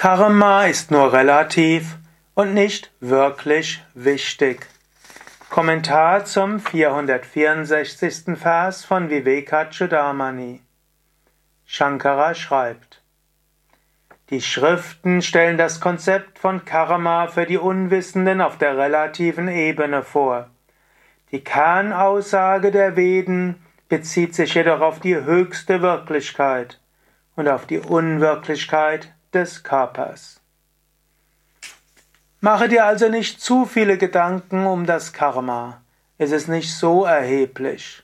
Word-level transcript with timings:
Karma 0.00 0.64
ist 0.64 0.90
nur 0.90 1.12
relativ 1.12 1.98
und 2.32 2.54
nicht 2.54 2.90
wirklich 3.00 3.84
wichtig. 3.92 4.66
Kommentar 5.50 6.24
zum 6.24 6.58
464. 6.58 8.38
Vers 8.38 8.82
von 8.82 9.10
Vivekachudamani. 9.10 10.62
Shankara 11.66 12.34
schreibt, 12.34 13.02
die 14.30 14.40
Schriften 14.40 15.20
stellen 15.20 15.58
das 15.58 15.80
Konzept 15.80 16.38
von 16.38 16.64
Karma 16.64 17.26
für 17.26 17.44
die 17.44 17.58
Unwissenden 17.58 18.40
auf 18.40 18.56
der 18.56 18.78
relativen 18.78 19.48
Ebene 19.48 20.02
vor. 20.02 20.48
Die 21.30 21.44
Kernaussage 21.44 22.70
der 22.70 22.96
Veden 22.96 23.62
bezieht 23.90 24.34
sich 24.34 24.54
jedoch 24.54 24.80
auf 24.80 24.98
die 24.98 25.16
höchste 25.16 25.82
Wirklichkeit 25.82 26.80
und 27.36 27.48
auf 27.48 27.66
die 27.66 27.80
Unwirklichkeit 27.80 29.12
des 29.32 29.62
Körpers. 29.62 30.40
Mache 32.40 32.68
dir 32.68 32.86
also 32.86 33.08
nicht 33.08 33.40
zu 33.40 33.66
viele 33.66 33.98
Gedanken 33.98 34.66
um 34.66 34.86
das 34.86 35.12
Karma. 35.12 35.82
Es 36.16 36.32
ist 36.32 36.48
nicht 36.48 36.74
so 36.74 37.04
erheblich. 37.04 38.02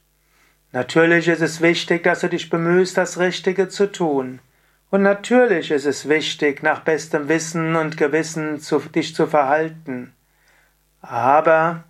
Natürlich 0.73 1.29
ist 1.29 1.41
es 1.41 1.61
wichtig, 1.61 2.03
dass 2.03 2.21
du 2.21 2.29
dich 2.29 2.51
bemühst, 2.51 2.97
das 2.97 3.19
Richtige 3.19 3.69
zu 3.69 3.91
tun. 3.91 4.41
Und 4.91 5.03
natürlich 5.03 5.71
ist 5.71 5.87
es 5.87 6.09
wichtig, 6.09 6.63
nach 6.63 6.81
bestem 6.81 7.29
Wissen 7.29 7.77
und 7.77 7.97
Gewissen 7.97 8.61
zu, 8.61 8.79
dich 8.79 9.15
zu 9.15 9.27
verhalten. 9.27 10.13
Aber 11.01 11.85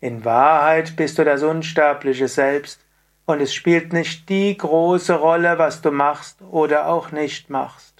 in 0.00 0.24
Wahrheit 0.24 0.94
bist 0.96 1.18
du 1.18 1.24
das 1.24 1.42
unsterbliche 1.42 2.28
Selbst 2.28 2.80
und 3.26 3.40
es 3.40 3.52
spielt 3.52 3.92
nicht 3.92 4.28
die 4.28 4.56
große 4.56 5.14
Rolle, 5.14 5.58
was 5.58 5.82
du 5.82 5.90
machst 5.90 6.40
oder 6.42 6.86
auch 6.86 7.10
nicht 7.10 7.50
machst. 7.50 7.97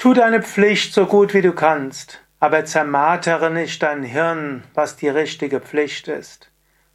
Tu 0.00 0.14
deine 0.14 0.40
Pflicht 0.40 0.94
so 0.94 1.04
gut 1.04 1.34
wie 1.34 1.42
du 1.42 1.52
kannst, 1.52 2.22
aber 2.38 2.64
zermartere 2.64 3.50
nicht 3.50 3.82
dein 3.82 4.02
Hirn, 4.02 4.62
was 4.72 4.96
die 4.96 5.10
richtige 5.10 5.60
Pflicht 5.60 6.08
ist. 6.08 6.50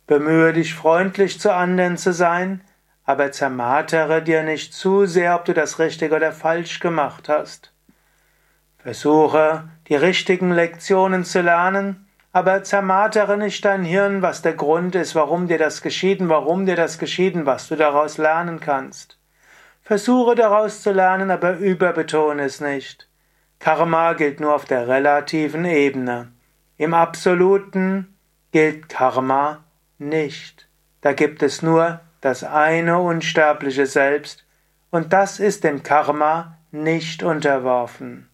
Bemühe 0.08 0.53
dich 0.53 0.73
freundlich 0.73 1.39
zu 1.39 1.53
anderen 1.53 1.97
zu 1.97 2.14
sein, 2.14 2.62
aber 3.03 3.31
zermartere 3.31 4.23
dir 4.23 4.42
nicht 4.42 4.73
zu 4.73 5.06
sehr, 5.06 5.36
ob 5.36 5.45
du 5.45 5.53
das 5.53 5.78
richtig 5.78 6.14
oder 6.14 6.31
falsch 6.31 6.80
gemacht 6.80 7.30
hast. 7.30 7.72
Versuche, 8.80 9.69
die 9.88 9.95
richtigen 9.95 10.52
Lektionen 10.52 11.25
zu 11.25 11.42
lernen, 11.42 12.08
aber 12.31 12.64
zermartere 12.64 13.38
nicht 13.38 13.64
dein 13.66 13.84
Hirn, 13.84 14.23
was 14.23 14.42
der 14.42 14.53
Grund 14.53 14.95
ist, 14.95 15.14
warum 15.14 15.47
dir 15.47 15.59
das 15.59 15.84
geschieden, 15.84 16.28
warum 16.28 16.66
dir 16.66 16.75
das 16.75 16.97
geschieden, 16.97 17.45
was 17.45 17.67
du 17.67 17.75
daraus 17.75 18.17
lernen 18.17 18.59
kannst. 18.59 19.19
Versuche 19.86 20.33
daraus 20.33 20.81
zu 20.81 20.91
lernen, 20.91 21.30
aber 21.30 21.58
überbetone 21.58 22.44
es 22.44 22.59
nicht. 22.59 23.08
Karma 23.59 24.14
gilt 24.14 24.39
nur 24.39 24.55
auf 24.55 24.66
der 24.66 24.88
relativen 24.88 25.64
Ebene. 25.64 26.31
Im 26.78 26.95
Absoluten 26.95 28.17
gilt 28.52 28.89
Karma 28.89 29.63
nicht. 30.00 30.67
Da 31.02 31.13
gibt 31.13 31.44
es 31.44 31.61
nur 31.61 32.02
das 32.19 32.44
eine 32.44 32.97
unsterbliche 32.97 33.86
Selbst, 33.86 34.44
und 34.89 35.13
das 35.13 35.39
ist 35.39 35.63
dem 35.63 35.83
Karma 35.83 36.58
nicht 36.72 37.22
unterworfen. 37.22 38.28